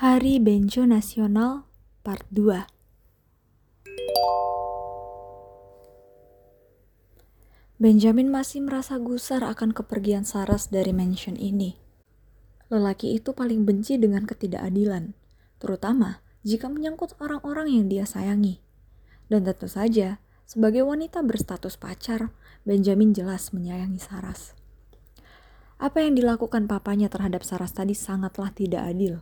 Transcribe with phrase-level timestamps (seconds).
[0.00, 1.68] Hari Benjo Nasional
[2.00, 2.64] Part 2
[7.76, 11.76] Benjamin masih merasa gusar akan kepergian Saras dari mansion ini.
[12.72, 15.12] Lelaki itu paling benci dengan ketidakadilan,
[15.60, 18.64] terutama jika menyangkut orang-orang yang dia sayangi.
[19.28, 20.16] Dan tentu saja,
[20.48, 22.32] sebagai wanita berstatus pacar,
[22.64, 24.56] Benjamin jelas menyayangi Saras.
[25.76, 29.20] Apa yang dilakukan papanya terhadap Saras tadi sangatlah tidak adil.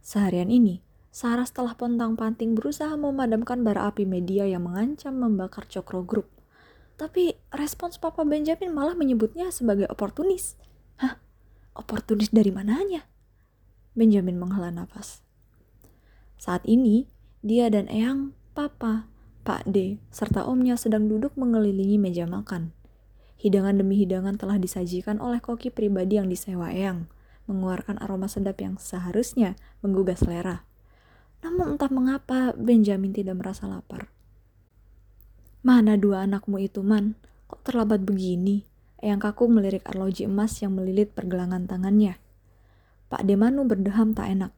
[0.00, 6.30] Seharian ini, Saras telah pontang-panting berusaha memadamkan bara api media yang mengancam membakar Cokro Group
[7.00, 10.60] tapi respons Papa Benjamin malah menyebutnya sebagai oportunis.
[11.00, 11.16] Hah?
[11.72, 13.08] Oportunis dari mananya?
[13.96, 15.24] Benjamin menghela nafas.
[16.36, 17.08] Saat ini,
[17.40, 19.08] dia dan Eyang, Papa,
[19.48, 22.76] Pak D, serta omnya sedang duduk mengelilingi meja makan.
[23.40, 27.08] Hidangan demi hidangan telah disajikan oleh koki pribadi yang disewa Eyang,
[27.50, 30.62] mengeluarkan aroma sedap yang seharusnya menggugah selera.
[31.42, 34.14] Namun entah mengapa Benjamin tidak merasa lapar.
[35.66, 37.18] Mana dua anakmu itu, Man?
[37.50, 38.62] Kok terlambat begini?
[39.02, 42.22] Eyang kaku melirik arloji emas yang melilit pergelangan tangannya.
[43.10, 44.52] Pak Demanu berdeham tak enak.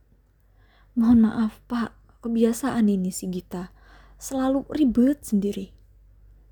[0.92, 1.96] Mohon maaf, Pak.
[2.20, 3.72] Kebiasaan ini si Gita.
[4.20, 5.72] Selalu ribet sendiri.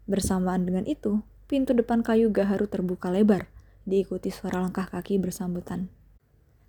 [0.09, 3.47] Bersamaan dengan itu, pintu depan kayu gaharu terbuka lebar,
[3.87, 5.91] diikuti suara langkah kaki bersambutan.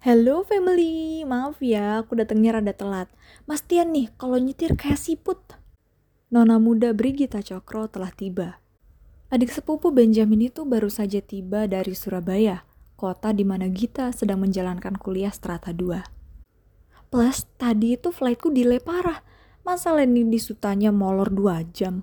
[0.02, 3.06] Hello family, maaf ya aku datangnya rada telat.
[3.46, 5.38] Mas Tian nih, kalau nyetir kayak siput.
[6.34, 8.58] Nona muda Brigita Cokro telah tiba.
[9.30, 12.66] Adik sepupu Benjamin itu baru saja tiba dari Surabaya,
[12.98, 16.02] kota di mana Gita sedang menjalankan kuliah strata 2.
[17.14, 19.22] Plus, tadi itu flightku delay parah.
[19.62, 22.02] Masa Lenny disutanya molor 2 jam.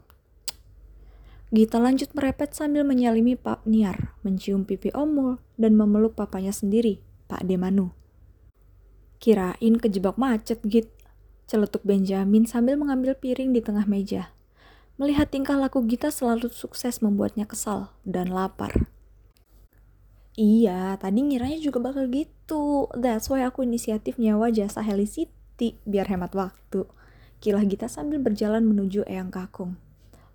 [1.50, 7.44] Gita lanjut merepet sambil menyalimi Pak Niar, mencium pipi Omul, dan memeluk papanya sendiri, Pak
[7.44, 7.92] Demanu.
[9.20, 10.88] Kirain kejebak macet, Git
[11.48, 14.32] celetuk Benjamin sambil mengambil piring di tengah meja.
[15.00, 18.90] Melihat tingkah laku Gita selalu sukses membuatnya kesal dan lapar.
[20.38, 22.86] Iya, tadi ngiranya juga bakal gitu.
[22.94, 26.86] That's why aku inisiatif nyawa jasa Helicity biar hemat waktu.
[27.42, 29.78] Kilah Gita sambil berjalan menuju Eyang Kakung.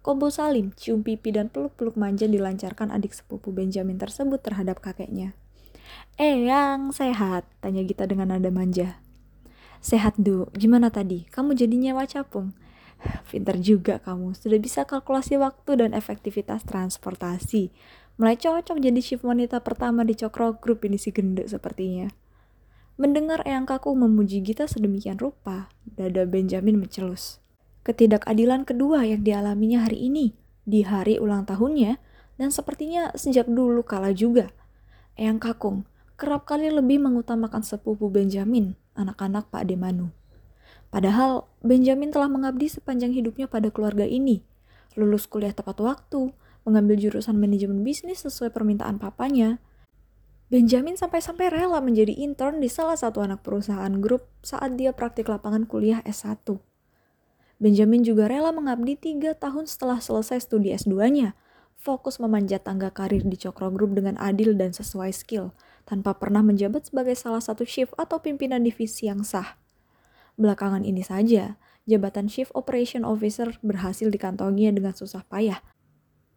[0.04, 5.32] Kobo Salim, cium pipi dan peluk-peluk manja dilancarkan adik sepupu Benjamin tersebut terhadap kakeknya.
[6.18, 7.50] Eyang, sehat?
[7.60, 9.02] Tanya Gita dengan nada manja.
[9.84, 10.48] Sehat, Du.
[10.54, 11.26] Gimana tadi?
[11.28, 12.54] Kamu jadi nyewa capung?
[13.34, 14.38] Pinter juga kamu.
[14.38, 17.74] Sudah bisa kalkulasi waktu dan efektivitas transportasi.
[18.22, 22.14] Mulai cocok jadi shift wanita pertama di Cokro Group ini si gendek sepertinya.
[22.94, 27.42] Mendengar Eyang Kaku memuji Gita sedemikian rupa, dada Benjamin mencelus.
[27.82, 31.98] Ketidakadilan kedua yang dialaminya hari ini, di hari ulang tahunnya,
[32.38, 34.54] dan sepertinya sejak dulu kala juga.
[35.14, 35.86] Eyang Kakung
[36.18, 40.10] kerap kali lebih mengutamakan sepupu Benjamin anak-anak Pak Demanu.
[40.90, 44.46] Padahal Benjamin telah mengabdi sepanjang hidupnya pada keluarga ini,
[44.94, 46.34] lulus kuliah tepat waktu,
[46.66, 49.58] mengambil jurusan manajemen bisnis sesuai permintaan papanya.
[50.54, 55.66] Benjamin sampai-sampai rela menjadi intern di salah satu anak perusahaan grup saat dia praktik lapangan
[55.66, 56.46] kuliah S1.
[57.58, 61.34] Benjamin juga rela mengabdi tiga tahun setelah selesai studi S2-nya,
[61.84, 65.52] fokus memanjat tangga karir di Cokro Group dengan adil dan sesuai skill,
[65.84, 69.60] tanpa pernah menjabat sebagai salah satu shift atau pimpinan divisi yang sah.
[70.40, 75.60] Belakangan ini saja, jabatan Chief Operation Officer berhasil dikantonginya dengan susah payah.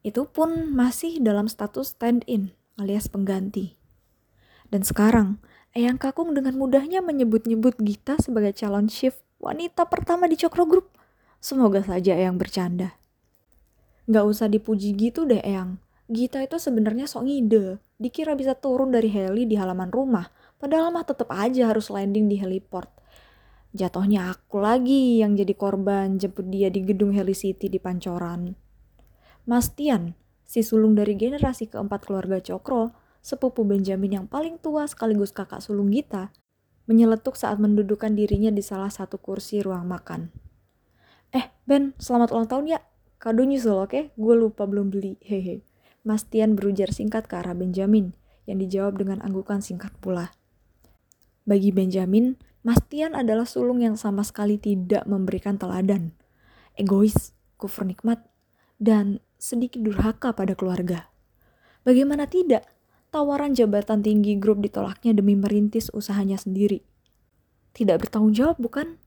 [0.02, 3.78] Itu pun masih dalam status stand-in alias pengganti.
[4.68, 5.38] Dan sekarang,
[5.72, 10.90] Eyang Kakung dengan mudahnya menyebut-nyebut Gita sebagai calon chief wanita pertama di Cokro Group.
[11.38, 12.98] Semoga saja Eyang bercanda.
[14.06, 15.82] Gak usah dipuji gitu deh Eyang.
[16.06, 17.82] Gita itu sebenarnya sok ngide.
[17.98, 20.30] Dikira bisa turun dari heli di halaman rumah,
[20.62, 22.86] padahal mah tetap aja harus landing di heliport.
[23.74, 28.54] Jatuhnya aku lagi yang jadi korban jemput dia di gedung Helicity di Pancoran.
[29.44, 30.14] Mas Tian,
[30.46, 35.90] si sulung dari generasi keempat keluarga Cokro, sepupu Benjamin yang paling tua sekaligus kakak sulung
[35.90, 36.30] Gita,
[36.86, 40.30] menyeletuk saat mendudukan dirinya di salah satu kursi ruang makan.
[41.34, 42.80] Eh, Ben, selamat ulang tahun ya.
[43.16, 43.88] Kado nyusul, oke?
[43.88, 44.04] Okay?
[44.14, 45.64] Gue lupa belum beli, hehe.
[46.06, 48.14] Mas Tian berujar singkat ke arah Benjamin,
[48.46, 50.30] yang dijawab dengan anggukan singkat pula.
[51.48, 56.14] Bagi Benjamin, Mas Tian adalah sulung yang sama sekali tidak memberikan teladan.
[56.74, 58.22] Egois, kufur nikmat,
[58.76, 61.08] dan sedikit durhaka pada keluarga.
[61.86, 62.66] Bagaimana tidak,
[63.14, 66.82] tawaran jabatan tinggi grup ditolaknya demi merintis usahanya sendiri.
[67.72, 68.98] Tidak bertanggung jawab, bukan?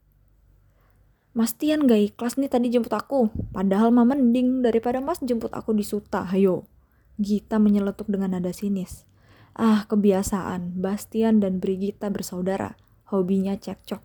[1.39, 5.71] Mas Tian gak ikhlas nih tadi jemput aku, padahal mama mending daripada mas jemput aku
[5.71, 6.67] di Suta, hayo.
[7.15, 9.07] Gita menyeletuk dengan nada sinis.
[9.55, 10.75] Ah, kebiasaan.
[10.83, 12.75] Bastian dan Brigita bersaudara.
[13.07, 14.03] Hobinya cekcok.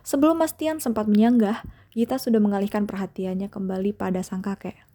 [0.00, 1.60] Sebelum Mas Tian sempat menyanggah,
[1.92, 4.89] Gita sudah mengalihkan perhatiannya kembali pada sang kakek.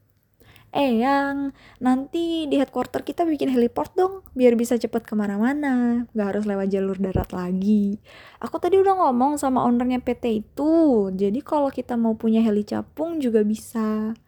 [0.76, 6.36] Eh yang nanti di headquarter kita bikin heliport dong, biar bisa cepet ke mana-mana, gak
[6.36, 8.04] harus lewat jalur darat lagi.
[8.44, 10.76] Aku tadi udah ngomong sama ownernya PT itu,
[11.16, 14.20] jadi kalau kita mau punya heli capung juga bisa.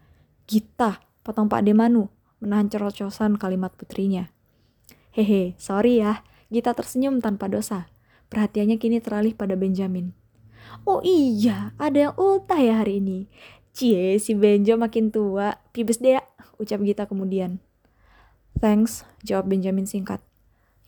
[0.47, 2.07] Gita, potong Pak Demanu,
[2.39, 4.31] menahan cerocosan kalimat putrinya.
[5.11, 7.91] Hehe, sorry ya, Gita tersenyum tanpa dosa.
[8.31, 10.15] Perhatiannya kini teralih pada Benjamin.
[10.87, 13.27] Oh iya, ada yang ultah ya hari ini.
[13.75, 15.59] Cie, si Benjo makin tua.
[15.75, 16.17] Pibes deh,
[16.57, 17.61] ucap Gita kemudian.
[18.57, 20.21] Thanks, jawab Benjamin singkat.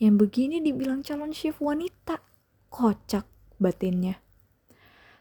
[0.01, 2.21] Yang begini dibilang calon chef wanita.
[2.69, 3.25] Kocak
[3.61, 4.21] batinnya.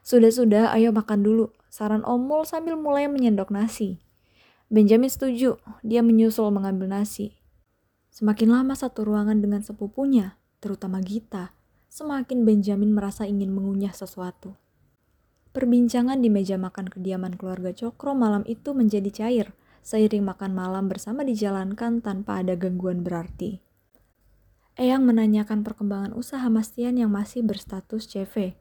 [0.04, 1.52] Sudah-sudah, ayo makan dulu.
[1.68, 4.00] Saran Omul sambil mulai menyendok nasi.
[4.72, 7.36] Benjamin setuju, dia menyusul mengambil nasi.
[8.08, 11.52] Semakin lama satu ruangan dengan sepupunya, terutama Gita,
[11.92, 14.56] semakin Benjamin merasa ingin mengunyah sesuatu.
[15.52, 19.46] Perbincangan di meja makan kediaman keluarga Cokro malam itu menjadi cair,
[19.82, 23.62] seiring makan malam bersama dijalankan tanpa ada gangguan berarti.
[24.78, 28.54] Eyang menanyakan perkembangan usaha Mastian yang masih berstatus CV.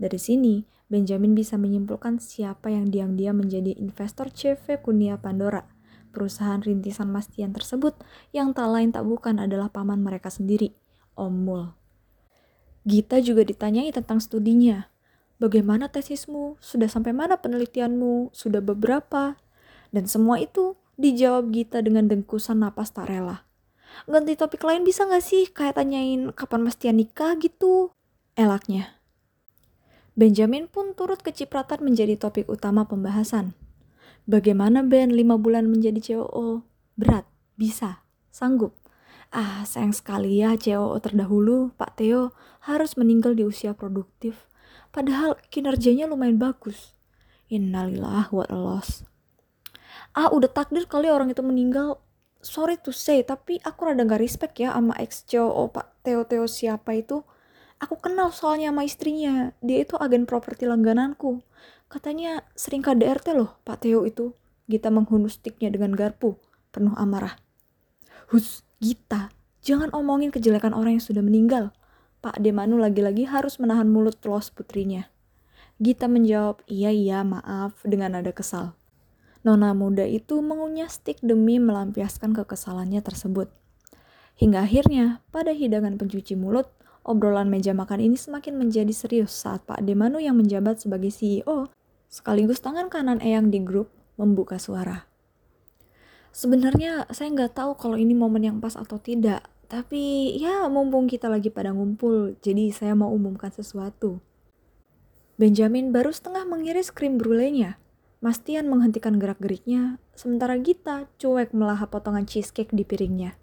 [0.00, 5.62] Dari sini, Benjamin bisa menyimpulkan siapa yang diam-diam menjadi investor CV Kunia Pandora.
[6.10, 7.94] Perusahaan rintisan Mastian tersebut
[8.34, 10.74] yang tak lain tak bukan adalah paman mereka sendiri,
[11.14, 11.64] Om Mul.
[12.82, 14.90] Gita juga ditanyai tentang studinya.
[15.38, 16.58] Bagaimana tesismu?
[16.58, 18.34] Sudah sampai mana penelitianmu?
[18.34, 19.38] Sudah beberapa?
[19.90, 23.46] Dan semua itu dijawab Gita dengan dengkusan napas tak rela.
[24.06, 25.50] Ganti topik lain bisa gak sih?
[25.50, 27.90] Kayak tanyain kapan Mas Tian nikah gitu.
[28.38, 29.00] Elaknya.
[30.14, 33.54] Benjamin pun turut kecipratan menjadi topik utama pembahasan.
[34.30, 36.62] Bagaimana Ben 5 bulan menjadi COO?
[36.94, 37.26] Berat?
[37.58, 38.04] Bisa?
[38.30, 38.76] Sanggup?
[39.30, 42.34] Ah, sayang sekali ya COO terdahulu, Pak Theo,
[42.66, 44.50] harus meninggal di usia produktif.
[44.90, 46.98] Padahal kinerjanya lumayan bagus.
[47.46, 49.06] Innalillah what a loss.
[50.10, 52.02] Ah, udah takdir kali orang itu meninggal.
[52.40, 56.48] Sorry to say, tapi aku rada gak respect ya sama ex COO Pak Theo Theo
[56.50, 57.22] siapa itu.
[57.80, 59.54] Aku kenal soalnya sama istrinya.
[59.62, 61.44] Dia itu agen properti langgananku.
[61.86, 64.34] Katanya sering KDRT loh Pak Theo itu.
[64.70, 66.38] Gita menghunus stiknya dengan garpu,
[66.70, 67.34] penuh amarah.
[68.30, 69.34] Hus, Gita,
[69.66, 71.74] jangan omongin kejelekan orang yang sudah meninggal.
[72.22, 75.10] Pak Demanu lagi-lagi harus menahan mulut los putrinya.
[75.82, 78.79] Gita menjawab, iya iya maaf dengan nada kesal.
[79.40, 83.48] Nona muda itu mengunyah stik demi melampiaskan kekesalannya tersebut.
[84.36, 86.68] Hingga akhirnya, pada hidangan pencuci mulut,
[87.04, 91.72] obrolan meja makan ini semakin menjadi serius saat Pak Demanu yang menjabat sebagai CEO,
[92.12, 93.88] sekaligus tangan kanan Eyang di grup,
[94.20, 95.08] membuka suara.
[96.30, 101.26] Sebenarnya saya nggak tahu kalau ini momen yang pas atau tidak, tapi ya mumpung kita
[101.26, 104.20] lagi pada ngumpul, jadi saya mau umumkan sesuatu.
[105.40, 107.80] Benjamin baru setengah mengiris krim brulenya.
[108.20, 113.40] Mastian menghentikan gerak-geriknya, sementara Gita cuek melahap potongan cheesecake di piringnya.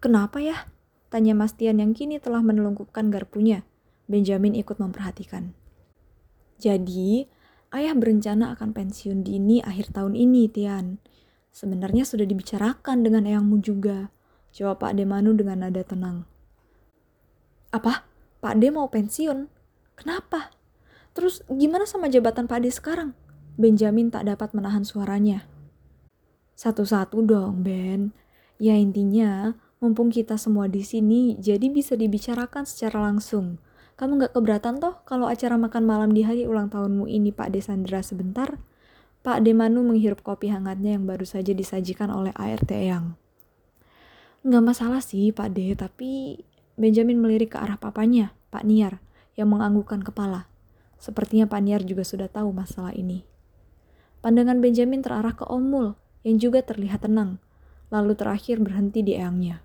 [0.00, 0.72] Kenapa ya?
[1.12, 3.68] Tanya Mastian yang kini telah menelungkupkan garpunya.
[4.08, 5.52] Benjamin ikut memperhatikan.
[6.56, 7.28] Jadi,
[7.76, 10.96] ayah berencana akan pensiun dini akhir tahun ini, Tian.
[11.52, 14.08] Sebenarnya sudah dibicarakan dengan eyangmu juga.
[14.56, 16.24] Jawab Pak Demanu dengan nada tenang.
[17.76, 18.08] Apa?
[18.40, 19.52] Pak De mau pensiun?
[20.00, 20.48] Kenapa?
[21.12, 23.12] Terus gimana sama jabatan Pak De sekarang?
[23.56, 25.48] Benjamin tak dapat menahan suaranya.
[26.56, 28.12] Satu-satu dong, Ben.
[28.60, 33.56] Ya intinya, mumpung kita semua di sini, jadi bisa dibicarakan secara langsung.
[33.96, 37.64] Kamu gak keberatan toh kalau acara makan malam di hari ulang tahunmu ini Pak De
[37.64, 38.60] Sandra sebentar?
[39.24, 43.16] Pak Demanu menghirup kopi hangatnya yang baru saja disajikan oleh ART Eyang.
[44.44, 46.44] Nggak masalah sih Pak De, tapi
[46.76, 49.00] Benjamin melirik ke arah papanya, Pak Niar,
[49.32, 50.44] yang menganggukkan kepala.
[51.00, 53.35] Sepertinya Pak Niar juga sudah tahu masalah ini.
[54.26, 55.94] Pandangan Benjamin terarah ke Omul,
[56.26, 57.38] yang juga terlihat tenang,
[57.94, 59.62] lalu terakhir berhenti di Eyangnya.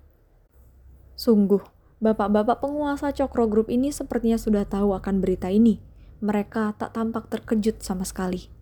[1.17, 1.65] Sungguh,
[1.97, 5.81] bapak-bapak penguasa Cokro Group ini sepertinya sudah tahu akan berita ini.
[6.21, 8.53] Mereka tak tampak terkejut sama sekali.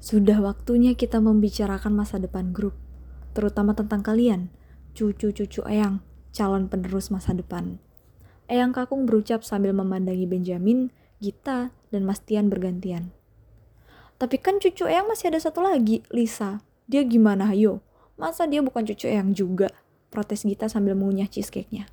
[0.00, 2.72] Sudah waktunya kita membicarakan masa depan grup,
[3.36, 4.48] terutama tentang kalian,
[4.96, 6.00] cucu-cucu Eyang,
[6.32, 7.76] calon penerus masa depan.
[8.48, 10.88] Eyang Kakung berucap sambil memandangi Benjamin,
[11.20, 13.12] Gita, dan Mastian bergantian.
[14.22, 16.62] Tapi kan cucu Eyang masih ada satu lagi, Lisa.
[16.86, 17.82] Dia gimana, ayo?
[18.14, 19.66] Masa dia bukan cucu Eyang juga?
[20.14, 21.90] Protes Gita sambil mengunyah cheesecake-nya.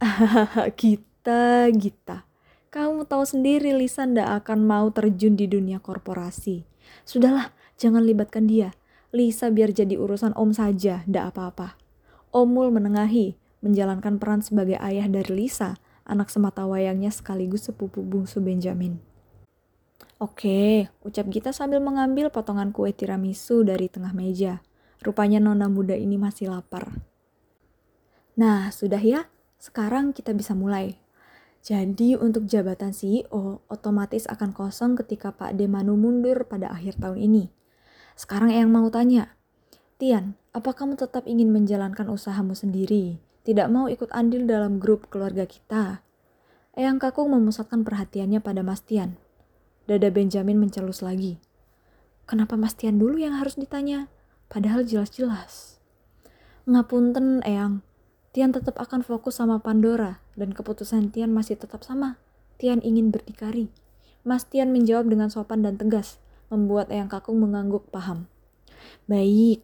[0.80, 2.24] Gita, Gita.
[2.72, 6.64] Kamu tahu sendiri Lisa ndak akan mau terjun di dunia korporasi.
[7.04, 8.72] Sudahlah, jangan libatkan dia.
[9.12, 11.76] Lisa biar jadi urusan om saja, ndak apa-apa.
[12.32, 15.76] Omul menengahi, menjalankan peran sebagai ayah dari Lisa,
[16.08, 19.15] anak semata wayangnya sekaligus sepupu bungsu Benjamin.
[20.16, 24.64] Oke, ucap Gita sambil mengambil potongan kue tiramisu dari tengah meja.
[25.04, 26.88] Rupanya nona muda ini masih lapar.
[28.36, 29.28] Nah, sudah ya.
[29.56, 31.00] Sekarang kita bisa mulai.
[31.66, 37.44] Jadi untuk jabatan CEO otomatis akan kosong ketika Pak Demanu mundur pada akhir tahun ini.
[38.14, 39.34] Sekarang yang mau tanya,
[39.98, 43.18] Tian, apa kamu tetap ingin menjalankan usahamu sendiri?
[43.44, 46.04] Tidak mau ikut andil dalam grup keluarga kita?
[46.76, 49.16] Eyang Kakung memusatkan perhatiannya pada Mas Tian.
[49.86, 51.38] Dada Benjamin mencelus lagi.
[52.26, 54.10] Kenapa Mas Tian dulu yang harus ditanya?
[54.50, 55.78] Padahal jelas-jelas.
[56.66, 57.86] Ngapunten, Eyang.
[58.34, 62.18] Tian tetap akan fokus sama Pandora dan keputusan Tian masih tetap sama.
[62.58, 63.70] Tian ingin berdikari.
[64.26, 66.18] Mas Tian menjawab dengan sopan dan tegas,
[66.50, 68.26] membuat Eyang Kakung mengangguk paham.
[69.06, 69.62] Baik,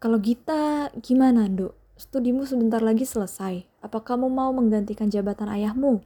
[0.00, 1.76] kalau Gita gimana, Nduk?
[2.00, 3.68] Studimu sebentar lagi selesai.
[3.84, 6.00] Apa kamu mau menggantikan jabatan ayahmu?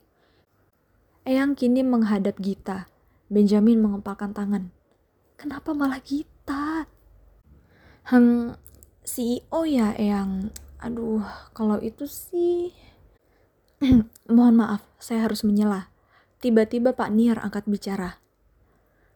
[1.22, 2.90] Eyang kini menghadap Gita
[3.32, 4.68] Benjamin mengepalkan tangan.
[5.40, 6.84] Kenapa malah kita?
[8.12, 8.60] Hmm,
[9.00, 11.24] CEO ya yang, aduh,
[11.56, 12.76] kalau itu sih...
[14.28, 15.88] Mohon maaf, saya harus menyela.
[16.44, 18.20] Tiba-tiba Pak Niar angkat bicara.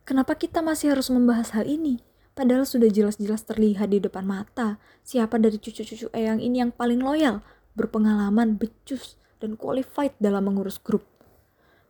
[0.08, 2.00] Kenapa kita masih harus membahas hal ini?
[2.32, 7.44] Padahal sudah jelas-jelas terlihat di depan mata siapa dari cucu-cucu Eyang ini yang paling loyal,
[7.76, 11.15] berpengalaman, becus, dan qualified dalam mengurus grup.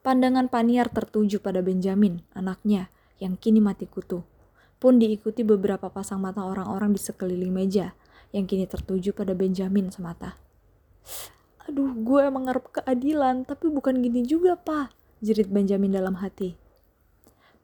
[0.07, 4.23] Pandangan Paniar tertuju pada Benjamin, anaknya, yang kini mati kutu.
[4.79, 7.91] Pun diikuti beberapa pasang mata orang-orang di sekeliling meja,
[8.31, 10.39] yang kini tertuju pada Benjamin semata.
[11.67, 14.95] Aduh, gue emang ngarep keadilan, tapi bukan gini juga, pak,
[15.27, 16.55] jerit Benjamin dalam hati.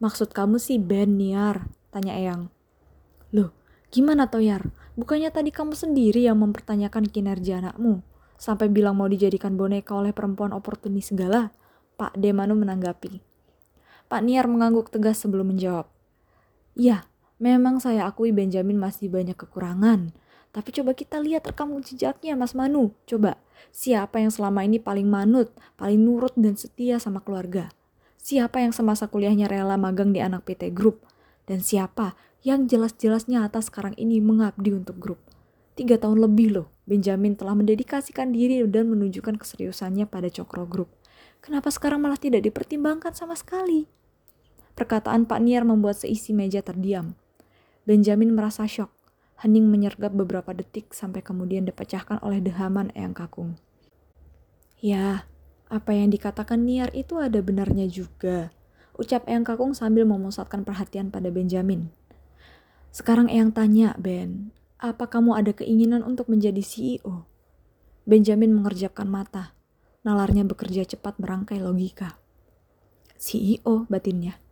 [0.02, 1.70] Maksud kamu sih Ben, Niar?
[1.94, 2.50] Tanya Eyang.
[3.30, 3.54] Loh,
[3.94, 4.66] gimana Toyar?
[4.98, 8.02] Bukannya tadi kamu sendiri yang mempertanyakan kinerja anakmu?
[8.34, 11.54] Sampai bilang mau dijadikan boneka oleh perempuan oportunis segala?
[11.96, 13.20] Pak Demanu menanggapi.
[14.08, 15.88] Pak Niar mengangguk tegas sebelum menjawab.
[16.76, 17.08] Ya,
[17.40, 20.12] memang saya akui Benjamin masih banyak kekurangan.
[20.52, 22.92] Tapi coba kita lihat rekam jejaknya Mas Manu.
[23.08, 23.40] Coba,
[23.72, 25.48] siapa yang selama ini paling manut,
[25.80, 27.72] paling nurut dan setia sama keluarga?
[28.20, 31.02] Siapa yang semasa kuliahnya rela magang di anak PT Group?
[31.48, 32.14] Dan siapa
[32.46, 35.18] yang jelas-jelasnya atas sekarang ini mengabdi untuk grup?
[35.74, 40.92] Tiga tahun lebih loh, Benjamin telah mendedikasikan diri dan menunjukkan keseriusannya pada Cokro Group.
[41.42, 43.90] Kenapa sekarang malah tidak dipertimbangkan sama sekali?
[44.78, 47.18] Perkataan Pak Niar membuat seisi meja terdiam.
[47.82, 48.94] Benjamin merasa syok.
[49.42, 53.58] Hening menyergap beberapa detik sampai kemudian dipecahkan oleh dehaman Eyang Kakung.
[54.78, 55.26] Ya,
[55.66, 58.54] apa yang dikatakan Niar itu ada benarnya juga.
[58.94, 61.90] Ucap Eyang Kakung sambil memusatkan perhatian pada Benjamin.
[62.94, 67.26] Sekarang Eyang tanya, Ben, apa kamu ada keinginan untuk menjadi CEO?
[68.06, 69.58] Benjamin mengerjapkan mata.
[70.02, 72.18] Nalarnya bekerja cepat merangkai logika.
[73.22, 74.42] CEO batinnya.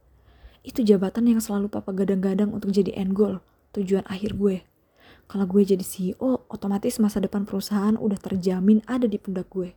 [0.62, 3.42] Itu jabatan yang selalu papa gadang-gadang untuk jadi end goal,
[3.74, 4.62] tujuan akhir gue.
[5.26, 9.74] Kalau gue jadi CEO, otomatis masa depan perusahaan udah terjamin ada di pundak gue.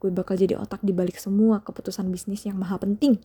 [0.00, 3.20] Gue bakal jadi otak di balik semua keputusan bisnis yang maha penting.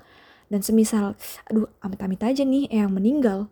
[0.51, 1.15] Dan semisal,
[1.47, 3.47] aduh amit-amit aja nih yang meninggal,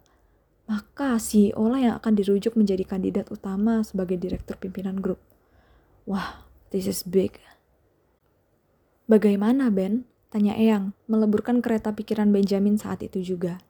[0.68, 5.20] maka CEO lah yang akan dirujuk menjadi kandidat utama sebagai direktur pimpinan grup.
[6.04, 6.44] Wah,
[6.76, 7.40] this is big.
[9.14, 10.10] Bagaimana, Ben?
[10.34, 13.62] Tanya Eyang, meleburkan kereta pikiran Benjamin saat itu juga.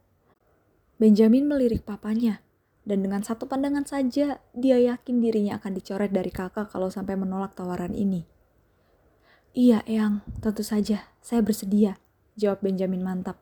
[0.95, 2.39] Benjamin melirik papanya,
[2.87, 7.59] dan dengan satu pandangan saja, dia yakin dirinya akan dicoret dari kakak kalau sampai menolak
[7.59, 8.23] tawaran ini.
[9.51, 11.99] Iya, Eyang, tentu saja, saya bersedia,
[12.39, 13.35] jawab Benjamin mantap.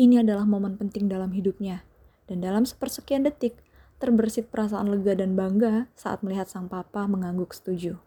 [0.00, 1.84] Ini adalah momen penting dalam hidupnya,
[2.24, 3.60] dan dalam sepersekian detik,
[4.00, 8.00] terbersit perasaan lega dan bangga saat melihat sang papa mengangguk setuju.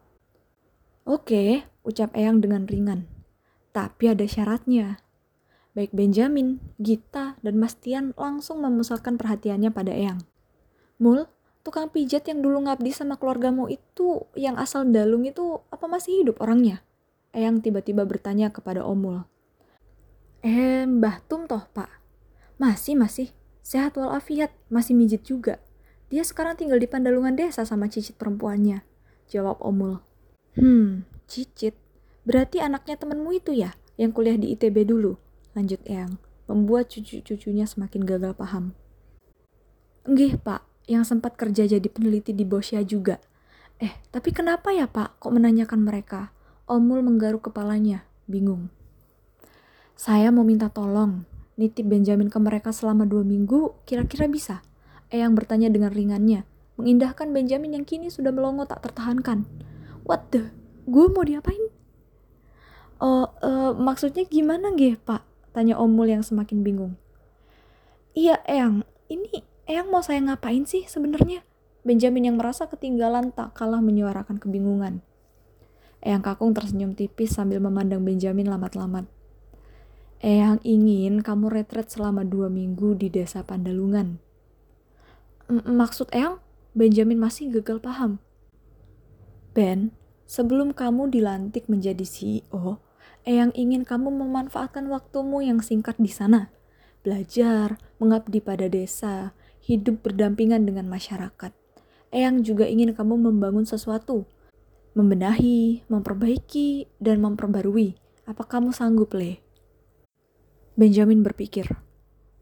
[1.02, 3.10] Oke, ucap Eyang dengan ringan.
[3.74, 5.02] Tapi ada syaratnya.
[5.74, 10.22] Baik Benjamin, Gita, dan Mas Tian langsung memusatkan perhatiannya pada Eyang.
[11.02, 11.26] Mul,
[11.66, 16.38] tukang pijat yang dulu ngabdi sama keluargamu itu, yang asal dalung itu, apa masih hidup
[16.38, 16.86] orangnya?
[17.34, 19.26] Eyang tiba-tiba bertanya kepada Omul.
[20.46, 21.90] Eh, Mbah Tum toh, Pak.
[22.62, 23.34] Masih, masih.
[23.66, 25.58] Sehat walafiat, masih mijit juga.
[26.12, 28.84] Dia sekarang tinggal di Pandalungan desa sama cicit perempuannya.
[29.32, 30.11] Jawab Omul.
[30.52, 31.80] Hmm, Cicit.
[32.28, 35.16] Berarti anaknya temenmu itu ya, yang kuliah di ITB dulu.
[35.56, 36.20] Lanjut Eyang,
[36.52, 38.76] membuat cucu-cucunya semakin gagal paham.
[40.04, 43.24] Enggih pak, yang sempat kerja jadi peneliti di Bosya juga.
[43.80, 46.36] Eh, tapi kenapa ya pak kok menanyakan mereka?
[46.68, 48.70] Omul menggaruk kepalanya, bingung.
[49.96, 51.24] Saya mau minta tolong,
[51.56, 54.66] nitip Benjamin ke mereka selama dua minggu, kira-kira bisa?
[55.14, 56.44] Eyang bertanya dengan ringannya,
[56.76, 59.46] mengindahkan Benjamin yang kini sudah melongo tak tertahankan.
[60.06, 60.50] What the?
[60.90, 61.72] Gue mau diapain?
[63.02, 65.26] Oh, uh, maksudnya gimana gih, Pak?
[65.58, 66.94] Tanya Omul yang semakin bingung.
[68.14, 68.86] Iya, Eyang.
[69.10, 71.42] Ini Eyang mau saya ngapain sih sebenarnya?
[71.82, 75.02] Benjamin yang merasa ketinggalan tak kalah menyuarakan kebingungan.
[76.02, 79.10] Eyang Kakung tersenyum tipis sambil memandang Benjamin lamat-lamat.
[80.22, 84.22] Eyang ingin kamu retret selama dua minggu di desa Pandalungan.
[85.50, 86.38] M maksud Eyang?
[86.78, 88.22] Benjamin masih gagal paham.
[89.52, 89.92] Ben,
[90.24, 92.80] sebelum kamu dilantik menjadi CEO,
[93.22, 96.50] Eyang ingin kamu memanfaatkan waktumu yang singkat di sana
[97.02, 99.34] belajar, mengabdi pada desa,
[99.66, 101.52] hidup berdampingan dengan masyarakat.
[102.14, 104.30] Eyang juga ingin kamu membangun sesuatu,
[104.94, 107.98] membenahi, memperbaiki, dan memperbarui.
[108.30, 109.42] Apa kamu sanggup, Le?
[110.78, 111.68] Benjamin berpikir,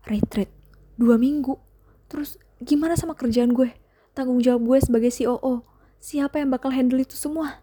[0.06, 0.51] retreat,
[1.00, 1.58] dua minggu.
[2.12, 3.74] Terus gimana sama kerjaan gue?
[4.12, 5.68] Tanggung jawab gue sebagai COO.
[6.00, 7.60] Siapa yang bakal handle itu semua?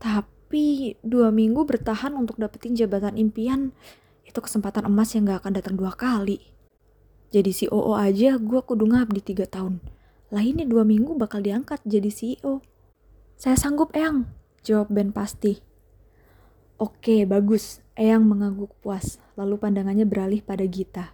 [0.00, 3.76] Tapi dua minggu bertahan untuk dapetin jabatan impian
[4.24, 6.40] itu kesempatan emas yang gak akan datang dua kali.
[7.30, 9.78] Jadi COO aja gue kudu ngabdi tiga tahun.
[10.32, 12.64] Lainnya dua minggu bakal diangkat jadi CEO.
[13.36, 14.24] Saya sanggup Eyang,
[14.64, 15.60] jawab Ben pasti.
[16.80, 17.84] Oke, bagus.
[17.92, 21.12] Eyang mengangguk puas, lalu pandangannya beralih pada Gita.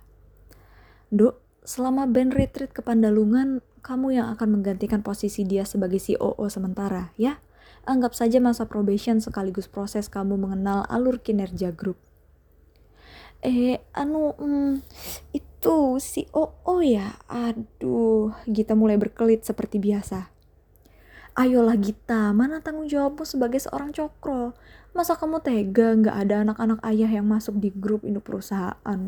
[1.10, 7.14] Dok, selama Ben retreat ke Pandalungan, kamu yang akan menggantikan posisi dia sebagai COO sementara,
[7.14, 7.38] ya?
[7.86, 11.94] Anggap saja masa probation sekaligus proses kamu mengenal alur kinerja grup
[13.46, 14.82] eh anu mm,
[15.36, 20.34] itu si OO ya aduh Gita mulai berkelit seperti biasa
[21.36, 24.56] Ayolah Gita, mana tanggung jawabmu sebagai seorang cokro?
[24.96, 29.00] Masa kamu tega nggak ada anak-anak ayah yang masuk di grup induk perusahaan?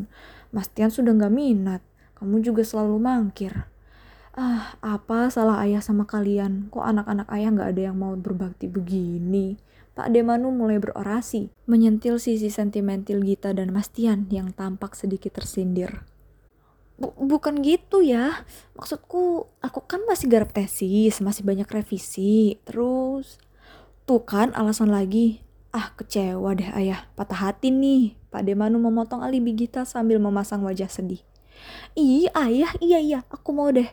[0.53, 1.81] Mas Tian sudah nggak minat,
[2.21, 3.65] kamu juga selalu mangkir.
[4.39, 6.71] Ah, apa salah ayah sama kalian?
[6.71, 9.59] Kok anak-anak ayah nggak ada yang mau berbakti begini?
[9.99, 16.07] Pak Demanu mulai berorasi, menyentil sisi sentimental Gita dan Mastian yang tampak sedikit tersindir.
[17.03, 18.47] bukan gitu ya,
[18.79, 23.43] maksudku aku kan masih garap tesis, masih banyak revisi, terus
[24.07, 25.43] tuh kan alasan lagi,
[25.75, 28.15] ah kecewa deh ayah, patah hati nih.
[28.31, 31.27] Pak Demanu memotong alibi Gita sambil memasang wajah sedih.
[31.99, 33.91] Iya ayah, iya iya, aku mau deh.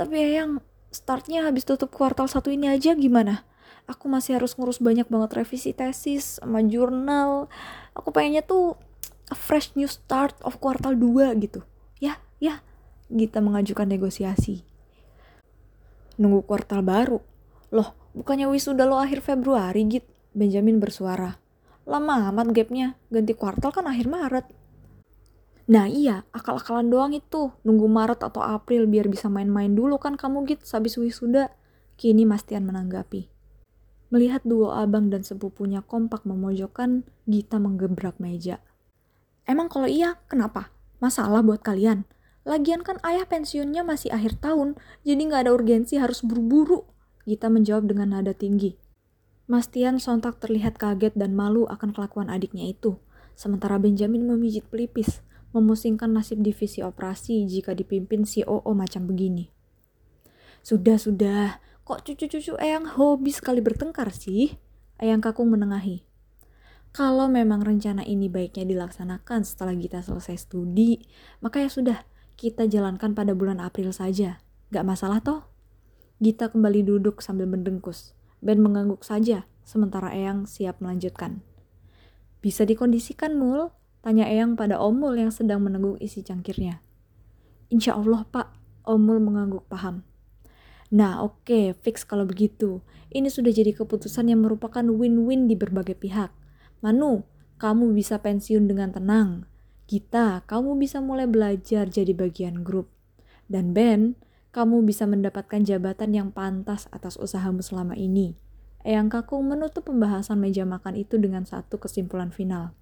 [0.00, 3.44] Tapi ayang startnya habis tutup kuartal satu ini aja gimana?
[3.90, 7.50] aku masih harus ngurus banyak banget revisi tesis sama jurnal.
[7.98, 8.78] Aku pengennya tuh
[9.26, 11.66] a fresh new start of kuartal 2 gitu.
[11.98, 12.62] Ya ya
[13.10, 14.62] Gita mengajukan negosiasi.
[16.22, 17.18] Nunggu kuartal baru.
[17.74, 20.06] Loh bukannya wisuda lo akhir Februari Git?
[20.30, 21.42] Benjamin bersuara.
[21.82, 22.94] Lama amat gapnya.
[23.10, 24.46] Ganti kuartal kan akhir Maret
[25.70, 27.54] Nah iya, akal-akalan doang itu.
[27.62, 31.54] Nunggu Maret atau April biar bisa main-main dulu kan kamu Git habis wisuda.
[31.94, 33.30] Kini Mastian menanggapi.
[34.10, 38.58] Melihat duo abang dan sepupunya kompak memojokkan, Gita menggebrak meja.
[39.46, 40.74] Emang kalau iya, kenapa?
[40.98, 42.02] Masalah buat kalian?
[42.42, 44.74] Lagian kan ayah pensiunnya masih akhir tahun,
[45.06, 46.82] jadi nggak ada urgensi harus buru-buru.
[47.22, 48.74] Gita menjawab dengan nada tinggi.
[49.46, 52.98] Mastian sontak terlihat kaget dan malu akan kelakuan adiknya itu.
[53.38, 59.50] Sementara Benjamin memijit pelipis, memusingkan nasib divisi operasi jika dipimpin COO macam begini.
[60.60, 61.58] Sudah, sudah.
[61.82, 64.54] Kok cucu-cucu Eyang hobi sekali bertengkar sih?
[65.00, 66.04] Eyang Kakung menengahi.
[66.90, 70.98] Kalau memang rencana ini baiknya dilaksanakan setelah kita selesai studi,
[71.38, 72.02] maka ya sudah,
[72.34, 74.42] kita jalankan pada bulan April saja.
[74.74, 75.46] Gak masalah toh?
[76.18, 78.12] Gita kembali duduk sambil mendengkus.
[78.44, 81.40] Ben mengangguk saja, sementara Eyang siap melanjutkan.
[82.44, 83.72] Bisa dikondisikan, Mul?
[84.00, 86.80] Tanya Eyang pada Omul yang sedang meneguk isi cangkirnya.
[87.68, 88.48] Insya Allah, Pak.
[88.88, 90.08] Omul mengangguk paham.
[90.90, 92.80] Nah, oke, okay, fix kalau begitu.
[93.12, 96.32] Ini sudah jadi keputusan yang merupakan win-win di berbagai pihak.
[96.80, 97.28] Manu,
[97.60, 99.44] kamu bisa pensiun dengan tenang.
[99.84, 102.88] Gita, kamu bisa mulai belajar jadi bagian grup.
[103.46, 104.16] Dan Ben,
[104.50, 108.34] kamu bisa mendapatkan jabatan yang pantas atas usahamu selama ini.
[108.82, 112.72] Eyang Kakung menutup pembahasan meja makan itu dengan satu kesimpulan final.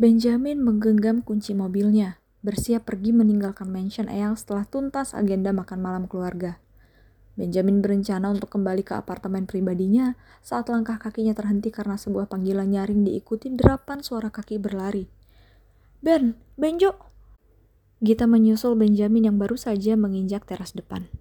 [0.00, 6.56] Benjamin menggenggam kunci mobilnya bersiap pergi meninggalkan mansion Eyang setelah tuntas agenda makan malam keluarga.
[7.36, 13.04] Benjamin berencana untuk kembali ke apartemen pribadinya saat langkah kakinya terhenti karena sebuah panggilan nyaring
[13.04, 15.04] diikuti derapan suara kaki berlari.
[16.00, 16.96] Ben, Benjo!
[18.00, 21.12] Gita menyusul Benjamin yang baru saja menginjak teras depan.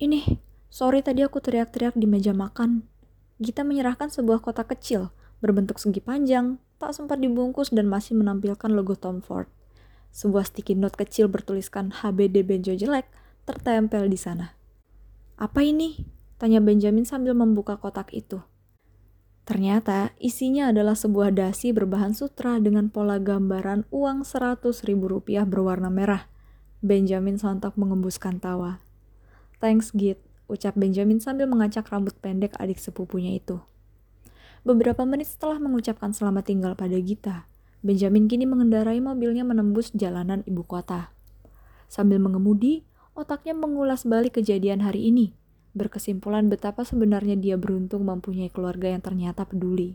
[0.00, 0.40] Ini,
[0.72, 2.97] sorry tadi aku teriak-teriak di meja makan.
[3.38, 8.98] Gita menyerahkan sebuah kotak kecil, berbentuk segi panjang, tak sempat dibungkus dan masih menampilkan logo
[8.98, 9.46] Tom Ford.
[10.10, 13.06] Sebuah sticky note kecil bertuliskan HBD Benjo jelek
[13.46, 14.58] tertempel di sana.
[15.38, 16.02] Apa ini?
[16.38, 18.42] Tanya Benjamin sambil membuka kotak itu.
[19.48, 25.88] Ternyata isinya adalah sebuah dasi berbahan sutra dengan pola gambaran uang seratus ribu rupiah berwarna
[25.88, 26.28] merah.
[26.84, 28.84] Benjamin sontak mengembuskan tawa.
[29.58, 33.60] Thanks Git, ucap Benjamin sambil mengacak rambut pendek adik sepupunya itu.
[34.66, 37.46] Beberapa menit setelah mengucapkan selamat tinggal pada Gita,
[37.84, 41.14] Benjamin kini mengendarai mobilnya menembus jalanan ibu kota.
[41.86, 42.82] Sambil mengemudi,
[43.14, 45.38] otaknya mengulas balik kejadian hari ini
[45.78, 49.94] berkesimpulan betapa sebenarnya dia beruntung mempunyai keluarga yang ternyata peduli.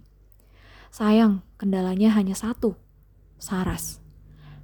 [0.94, 2.80] Sayang, kendalanya hanya satu,
[3.36, 4.00] Saras.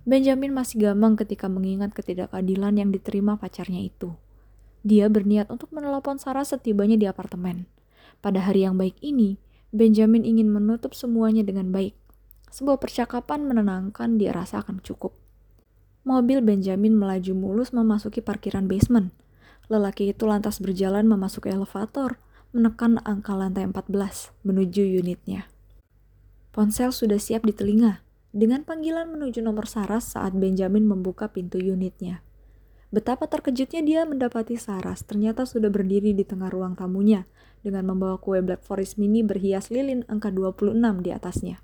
[0.08, 4.16] Benjamin masih gamang ketika mengingat ketidakadilan yang diterima pacarnya itu.
[4.82, 7.68] Dia berniat untuk menelepon Saras setibanya di apartemen.
[8.24, 9.40] Pada hari yang baik ini,
[9.70, 11.94] Benjamin ingin menutup semuanya dengan baik.
[12.50, 15.14] Sebuah percakapan menenangkan dia rasa akan cukup.
[16.08, 19.14] Mobil Benjamin melaju mulus memasuki parkiran basement.
[19.70, 22.18] Lelaki itu lantas berjalan memasuki elevator,
[22.50, 25.46] menekan angka lantai 14 menuju unitnya.
[26.50, 28.02] Ponsel sudah siap di telinga,
[28.34, 32.26] dengan panggilan menuju nomor Saras saat Benjamin membuka pintu unitnya.
[32.90, 37.30] Betapa terkejutnya dia mendapati Saras ternyata sudah berdiri di tengah ruang tamunya
[37.62, 40.74] dengan membawa kue Black Forest mini berhias lilin angka 26
[41.06, 41.62] di atasnya.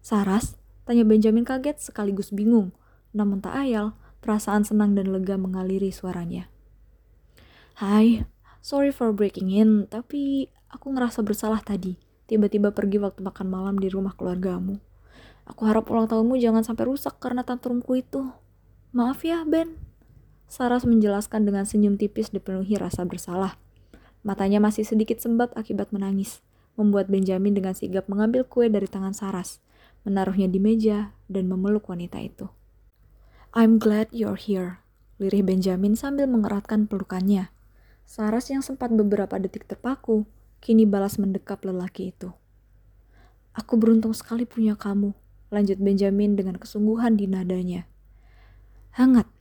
[0.00, 0.56] Saras?
[0.82, 2.74] Tanya Benjamin kaget sekaligus bingung,
[3.14, 6.50] namun tak ayal, perasaan senang dan lega mengaliri suaranya.
[7.78, 8.26] Hai,
[8.58, 11.94] sorry for breaking in, tapi aku ngerasa bersalah tadi.
[12.26, 14.80] Tiba-tiba pergi waktu makan malam di rumah keluargamu.
[15.46, 18.32] Aku harap ulang tahunmu jangan sampai rusak karena tantrumku itu.
[18.90, 19.91] Maaf ya, Ben.
[20.52, 23.56] Saras menjelaskan dengan senyum tipis dipenuhi rasa bersalah.
[24.20, 26.44] Matanya masih sedikit sembab akibat menangis,
[26.76, 29.64] membuat Benjamin dengan sigap mengambil kue dari tangan Saras,
[30.04, 32.52] menaruhnya di meja, dan memeluk wanita itu.
[33.56, 34.84] I'm glad you're here,
[35.16, 37.48] lirih Benjamin sambil mengeratkan pelukannya.
[38.04, 40.28] Saras yang sempat beberapa detik terpaku,
[40.60, 42.28] kini balas mendekap lelaki itu.
[43.56, 45.16] Aku beruntung sekali punya kamu,
[45.48, 47.88] lanjut Benjamin dengan kesungguhan di nadanya.
[48.92, 49.32] Hangat,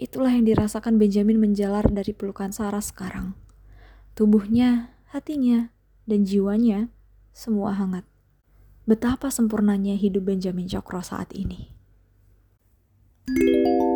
[0.00, 3.36] Itulah yang dirasakan Benjamin menjalar dari pelukan Sarah sekarang.
[4.16, 5.72] Tubuhnya, hatinya,
[6.08, 6.88] dan jiwanya
[7.32, 8.04] semua hangat.
[8.84, 11.70] Betapa sempurnanya hidup Benjamin Cokro saat ini.
[13.22, 13.91] thank you